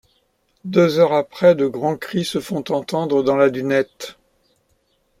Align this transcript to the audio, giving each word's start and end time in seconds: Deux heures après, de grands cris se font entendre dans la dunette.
Deux 0.65 0.97
heures 0.97 1.13
après, 1.13 1.53
de 1.53 1.67
grands 1.67 1.95
cris 1.95 2.25
se 2.25 2.39
font 2.39 2.63
entendre 2.71 3.21
dans 3.21 3.35
la 3.35 3.51
dunette. 3.51 4.17